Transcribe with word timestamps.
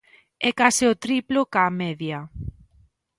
É 0.47 0.49
case 0.59 0.85
o 0.93 0.99
triplo 1.05 1.41
cá 1.53 1.65
media. 1.81 2.19